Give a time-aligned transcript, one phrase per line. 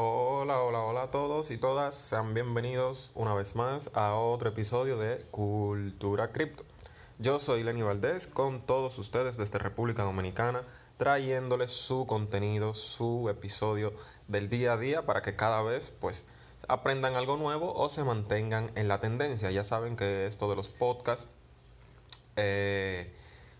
[0.00, 1.92] Hola, hola, hola a todos y todas.
[1.92, 6.64] Sean bienvenidos una vez más a otro episodio de Cultura Cripto.
[7.18, 10.62] Yo soy Lenny Valdés con todos ustedes desde República Dominicana,
[10.98, 13.92] trayéndoles su contenido, su episodio
[14.28, 16.24] del día a día para que cada vez pues
[16.68, 19.50] aprendan algo nuevo o se mantengan en la tendencia.
[19.50, 21.26] Ya saben que esto de los podcasts
[22.36, 23.12] eh,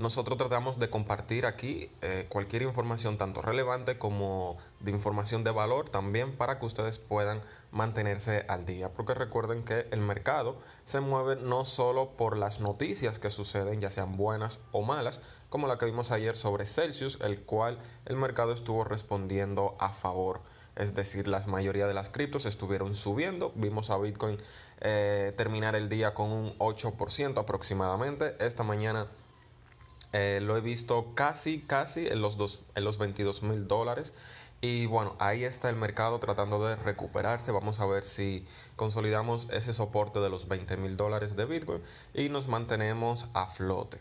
[0.00, 5.88] nosotros tratamos de compartir aquí eh, cualquier información, tanto relevante como de información de valor,
[5.90, 8.92] también para que ustedes puedan mantenerse al día.
[8.92, 13.90] Porque recuerden que el mercado se mueve no solo por las noticias que suceden, ya
[13.90, 15.20] sean buenas o malas,
[15.50, 20.40] como la que vimos ayer sobre Celsius, el cual el mercado estuvo respondiendo a favor.
[20.76, 23.52] Es decir, la mayoría de las criptos estuvieron subiendo.
[23.54, 24.38] Vimos a Bitcoin
[24.80, 28.36] eh, terminar el día con un 8% aproximadamente.
[28.38, 29.06] Esta mañana
[30.12, 34.12] eh, lo he visto casi, casi en los, dos, en los 22 mil dólares.
[34.62, 37.50] Y bueno, ahí está el mercado tratando de recuperarse.
[37.50, 38.46] Vamos a ver si
[38.76, 44.00] consolidamos ese soporte de los 20 mil dólares de Bitcoin y nos mantenemos a flote.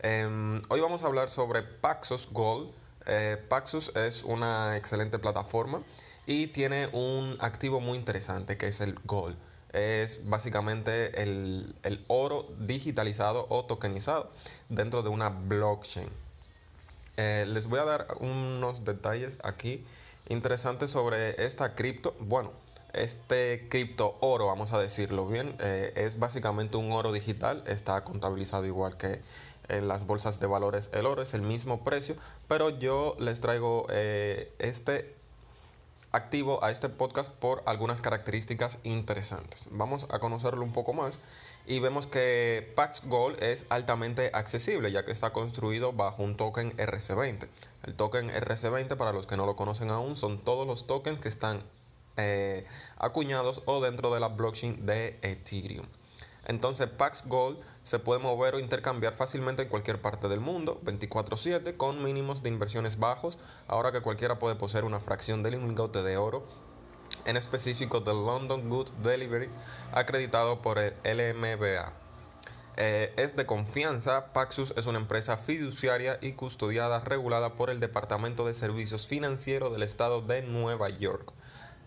[0.00, 2.70] Em, hoy vamos a hablar sobre Paxos Gold.
[3.06, 5.82] Eh, Paxos es una excelente plataforma
[6.26, 9.36] y tiene un activo muy interesante que es el Gold
[9.76, 14.30] es básicamente el, oro digitalizado o tokenizado
[14.68, 16.08] dentro de una blockchain.
[17.18, 19.84] Eh, les voy a dar unos detalles aquí
[20.28, 22.14] interesantes sobre esta cripto.
[22.20, 22.52] Bueno,
[22.94, 28.64] este cripto oro, vamos a decirlo bien, eh, es básicamente un oro digital, está contabilizado
[28.64, 29.20] igual que
[29.68, 32.16] en las bolsas de valores el oro, es el mismo precio,
[32.48, 35.08] pero yo les traigo eh, este
[36.16, 39.68] activo a este podcast por algunas características interesantes.
[39.70, 41.18] Vamos a conocerlo un poco más
[41.66, 46.74] y vemos que Pax Gold es altamente accesible ya que está construido bajo un token
[46.78, 47.48] RC20.
[47.84, 51.28] El token RC20 para los que no lo conocen aún son todos los tokens que
[51.28, 51.62] están
[52.16, 52.64] eh,
[52.96, 55.86] acuñados o dentro de la blockchain de Ethereum.
[56.46, 61.76] Entonces Pax Gold se puede mover o intercambiar fácilmente en cualquier parte del mundo, 24/7,
[61.76, 63.38] con mínimos de inversiones bajos,
[63.68, 66.44] ahora que cualquiera puede poseer una fracción del lingote de oro,
[67.26, 69.48] en específico del London Good Delivery,
[69.92, 71.92] acreditado por el LMBA.
[72.76, 78.44] Eh, es de confianza, Paxus es una empresa fiduciaria y custodiada regulada por el Departamento
[78.44, 81.32] de Servicios Financieros del Estado de Nueva York.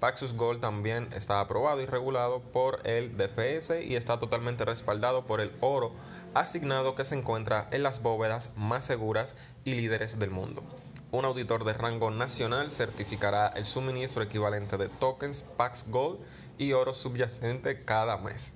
[0.00, 5.40] Paxos Gold también está aprobado y regulado por el DFS y está totalmente respaldado por
[5.40, 5.92] el oro
[6.34, 10.62] asignado que se encuentra en las bóvedas más seguras y líderes del mundo.
[11.10, 16.20] Un auditor de rango nacional certificará el suministro equivalente de tokens Pax Gold
[16.58, 18.52] y oro subyacente cada mes.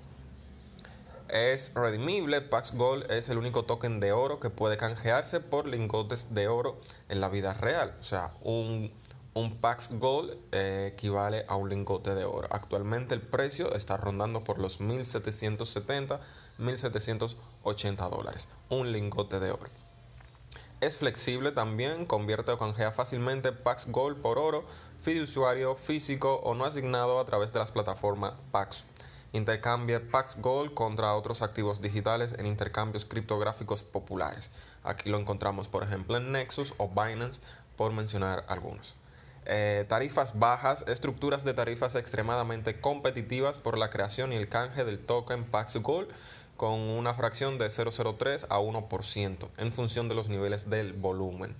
[1.28, 6.34] Es redimible, Pax Gold es el único token de oro que puede canjearse por lingotes
[6.34, 6.78] de oro
[7.08, 7.96] en la vida real.
[8.00, 8.92] O sea, un
[9.34, 12.48] un Pax Gold eh, equivale a un lingote de oro.
[12.50, 16.20] Actualmente el precio está rondando por los 1.770,
[16.58, 18.48] 1.780 dólares.
[18.68, 19.70] Un lingote de oro.
[20.80, 24.64] Es flexible también, convierte o canjea fácilmente Pax Gold por oro,
[25.00, 28.84] fiduciario, físico o no asignado a través de las plataformas Pax.
[29.32, 34.50] Intercambia Pax Gold contra otros activos digitales en intercambios criptográficos populares.
[34.82, 37.40] Aquí lo encontramos por ejemplo en Nexus o Binance,
[37.76, 38.94] por mencionar algunos.
[39.46, 45.00] Eh, tarifas bajas, estructuras de tarifas extremadamente competitivas por la creación y el canje del
[45.00, 46.08] token Pax Gold
[46.56, 51.56] con una fracción de 0,03 a 1% en función de los niveles del volumen.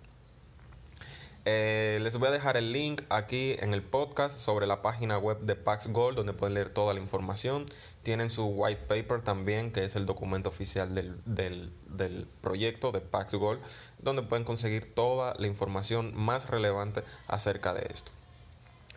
[1.45, 5.41] Eh, les voy a dejar el link aquí en el podcast sobre la página web
[5.41, 7.67] de Pax Gold donde pueden leer toda la información.
[8.05, 13.35] Tienen su white paper también, que es el documento oficial del, del proyecto de Pax
[13.35, 13.61] Gold,
[13.99, 18.13] donde pueden conseguir toda la información más relevante acerca de esto.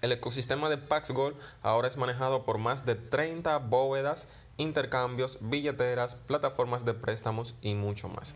[0.02, 6.16] El ecosistema de Pax Gold ahora es manejado por más de 30 bóvedas, intercambios, billeteras,
[6.16, 8.36] plataformas de préstamos y mucho más.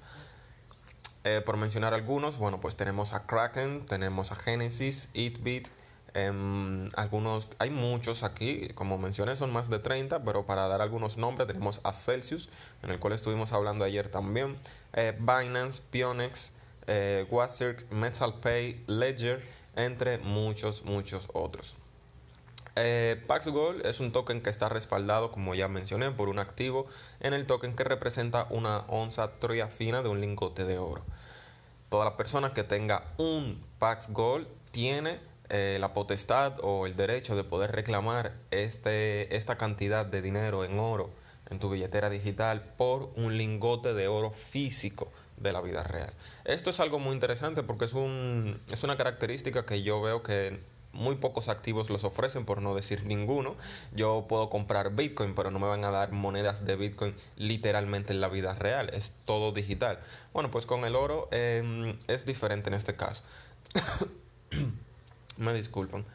[1.25, 5.68] Eh, por mencionar algunos, bueno, pues tenemos a Kraken, tenemos a Genesis, EatBeat,
[6.13, 11.18] em, algunos, hay muchos aquí, como mencioné son más de 30, pero para dar algunos
[11.18, 12.48] nombres tenemos a Celsius,
[12.83, 14.57] en el cual estuvimos hablando ayer también,
[14.94, 16.54] eh, Binance, Pionex,
[16.88, 17.27] eh,
[17.92, 19.44] MetalPay, Ledger,
[19.75, 21.79] entre muchos, muchos otros.
[22.75, 26.88] Eh, Pax Gold es un token que está respaldado, como ya mencioné, por un activo
[27.19, 31.04] en el token que representa una onza troya fina de un lingote de oro.
[31.89, 35.19] Toda la persona que tenga un Pax Gold tiene
[35.50, 40.77] eh, la potestad o el derecho de poder reclamar este, esta cantidad de dinero en
[40.77, 41.10] oro
[41.50, 46.13] en tu billetera digital por un lingote de oro físico de la vida real.
[46.45, 50.60] Esto es algo muy interesante porque es, un, es una característica que yo veo que
[50.94, 53.56] muy pocos activos los ofrecen, por no decir ninguno.
[53.94, 58.21] Yo puedo comprar Bitcoin, pero no me van a dar monedas de Bitcoin literalmente en
[58.21, 58.89] la vida real.
[58.94, 60.00] Es todo digital.
[60.33, 63.24] Bueno, pues con el oro em, es diferente en este caso.
[65.38, 66.06] me disculpan.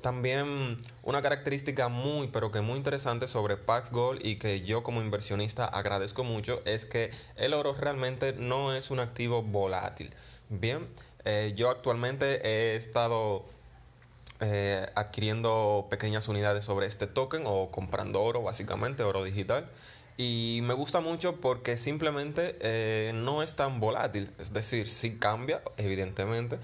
[0.00, 5.00] También una característica muy, pero que muy interesante sobre Pax Gold y que yo como
[5.00, 10.14] inversionista agradezco mucho es que el oro realmente no es un activo volátil.
[10.50, 10.86] Bien,
[11.24, 13.44] eh, yo actualmente he estado
[14.40, 19.68] eh, adquiriendo pequeñas unidades sobre este token o comprando oro, básicamente, oro digital.
[20.16, 25.62] Y me gusta mucho porque simplemente eh, no es tan volátil, es decir, sí cambia,
[25.76, 26.58] evidentemente,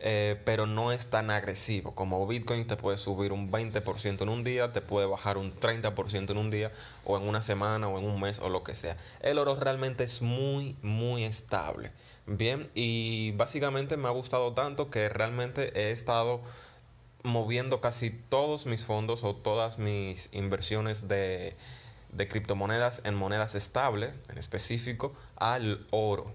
[0.00, 1.94] eh, pero no es tan agresivo.
[1.94, 6.30] Como Bitcoin te puede subir un 20% en un día, te puede bajar un 30%
[6.30, 6.72] en un día,
[7.04, 8.96] o en una semana, o en un mes, o lo que sea.
[9.20, 11.92] El oro realmente es muy, muy estable.
[12.26, 16.42] Bien, y básicamente me ha gustado tanto que realmente he estado
[17.26, 21.56] moviendo casi todos mis fondos o todas mis inversiones de,
[22.12, 26.34] de criptomonedas en monedas estables, en específico, al oro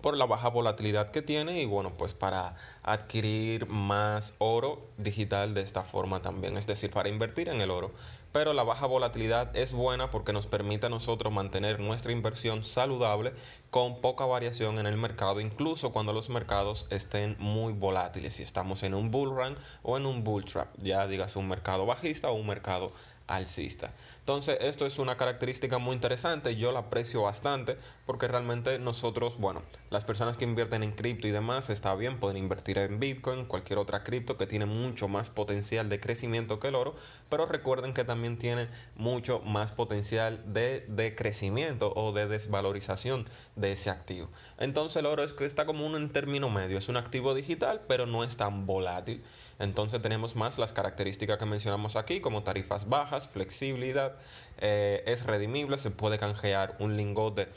[0.00, 5.60] por la baja volatilidad que tiene y bueno pues para adquirir más oro digital de
[5.60, 7.92] esta forma también es decir para invertir en el oro.
[8.30, 13.32] Pero la baja volatilidad es buena porque nos permite a nosotros mantener nuestra inversión saludable
[13.70, 18.34] con poca variación en el mercado incluso cuando los mercados estén muy volátiles.
[18.34, 21.86] Si estamos en un bull run o en un bull trap ya digas un mercado
[21.86, 22.92] bajista o un mercado
[23.28, 23.92] alcista.
[24.20, 29.62] Entonces, esto es una característica muy interesante, yo la aprecio bastante porque realmente nosotros, bueno,
[29.90, 33.78] las personas que invierten en cripto y demás, está bien, pueden invertir en Bitcoin, cualquier
[33.78, 36.96] otra cripto que tiene mucho más potencial de crecimiento que el oro,
[37.28, 43.72] pero recuerden que también tiene mucho más potencial de, de crecimiento o de desvalorización de
[43.72, 44.30] ese activo.
[44.58, 48.06] Entonces, el oro es que está como un término medio, es un activo digital, pero
[48.06, 49.22] no es tan volátil.
[49.58, 54.14] Entonces tenemos más las características que mencionamos aquí, como tarifas bajas, flexibilidad,
[54.58, 57.48] eh, es redimible, se puede canjear un lingote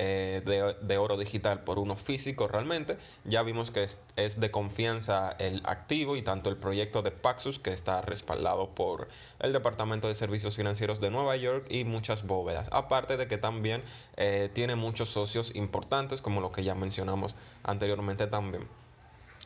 [0.00, 2.96] eh, de, oro digital por uno físico realmente.
[3.24, 7.72] Ya vimos que es, de confianza el activo y tanto el proyecto de Paxus que
[7.72, 9.08] está respaldado por
[9.40, 12.68] el Departamento de Servicios Financieros de Nueva York y muchas bóvedas.
[12.70, 13.82] Aparte de que también
[14.16, 17.34] eh, tiene muchos socios importantes como lo que ya mencionamos
[17.64, 18.68] anteriormente también.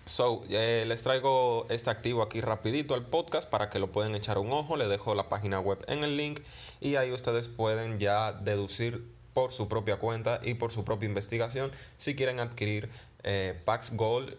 [0.04, 4.38] So, eh, les traigo este activo aquí rapidito al podcast para que lo puedan echar
[4.38, 4.76] un ojo.
[4.76, 6.40] Le dejo la página web en el link
[6.80, 11.70] y ahí ustedes pueden ya deducir por su propia cuenta y por su propia investigación
[11.98, 12.90] si quieren adquirir
[13.22, 14.36] eh, Pax Gold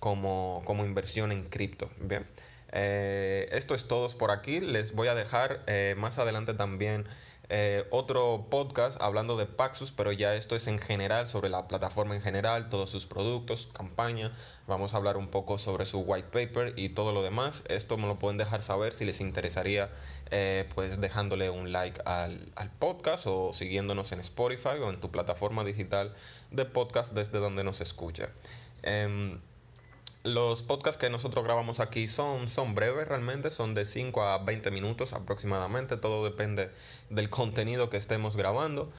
[0.00, 1.88] como, como inversión en cripto.
[1.98, 2.26] Bien,
[2.72, 4.60] eh, esto es todo por aquí.
[4.60, 5.64] Les voy a dejar
[5.96, 7.06] más adelante también
[7.48, 12.16] eh, otro podcast hablando de Paxus, pero ya esto es en general, sobre la plataforma
[12.16, 14.32] en general, todos sus productos, campaña.
[14.66, 17.62] Vamos a hablar un poco sobre su white paper y todo lo demás.
[17.68, 19.90] Esto me lo pueden dejar saber si les interesaría,
[20.30, 25.10] eh, pues dejándole un like al, al, podcast o siguiéndonos en Spotify o en tu
[25.10, 26.14] plataforma digital
[26.50, 28.30] de podcast desde donde nos escucha.
[28.82, 29.40] Em,
[30.26, 34.70] los podcasts que nosotros grabamos aquí son, son breves realmente, son de 5 a 20
[34.70, 36.70] minutos aproximadamente, todo depende
[37.10, 38.92] del contenido que estemos grabando.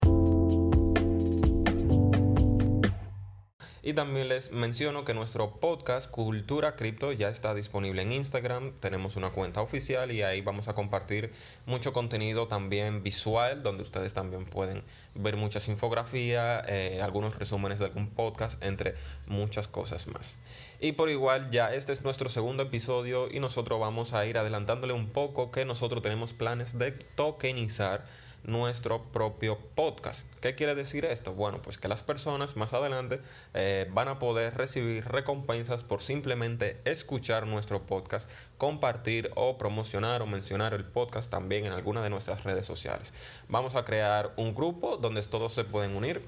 [3.88, 8.74] Y también les menciono que nuestro podcast Cultura Cripto ya está disponible en Instagram.
[8.82, 11.32] Tenemos una cuenta oficial y ahí vamos a compartir
[11.66, 14.84] mucho contenido también visual, donde ustedes también pueden
[15.16, 18.96] ver muchas infografías, eh, algunos resúmenes de algún podcast, entre
[19.26, 20.38] muchas cosas más.
[20.82, 24.92] Y por igual ya este es nuestro segundo episodio y nosotros vamos a ir adelantándole
[24.92, 28.06] un poco que nosotros tenemos planes de tokenizar
[28.44, 30.28] nuestro propio podcast.
[30.42, 31.34] ¿Qué quiere decir esto?
[31.34, 33.22] Bueno, pues que las personas más adelante
[33.54, 40.26] eh, van a poder recibir recompensas por simplemente escuchar nuestro podcast, compartir o promocionar o
[40.26, 43.14] mencionar el podcast también en alguna de nuestras redes sociales.
[43.50, 46.22] Vamos a crear un grupo donde todos se pueden unir.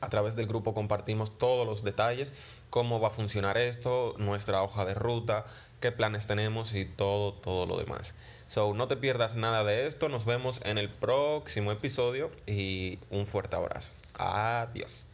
[0.00, 2.32] A través del grupo compartimos todos los detalles,
[2.70, 5.44] cómo va a funcionar esto, nuestra hoja de ruta,
[5.80, 8.14] qué planes tenemos y todo, todo lo demás.
[8.48, 10.08] So, no te pierdas nada de esto.
[10.08, 13.92] Nos vemos en el próximo episodio y un fuerte abrazo.
[14.14, 15.09] Adiós.